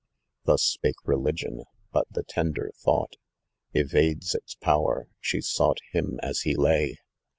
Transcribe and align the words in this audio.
Thus 0.45 0.63
spake 0.63 0.95
Religion, 1.05 1.61
but 1.93 2.07
the 2.09 2.23
tender 2.23 2.71
thought 2.75 3.17
Evades 3.75 4.33
its 4.33 4.55
power, 4.55 5.07
she 5.19 5.41
sought 5.41 5.77
him 5.93 6.19
as 6.23 6.39
he 6.39 6.55
lay. 6.55 6.95